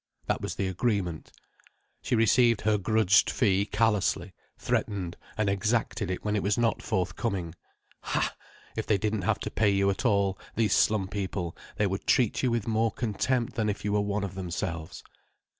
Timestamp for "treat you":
12.07-12.49